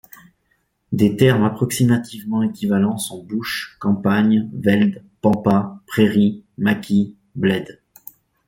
[0.91, 7.79] Des termes approximativement équivalents sont bush, campagne, veld, pampa, prairie, maquis, bled.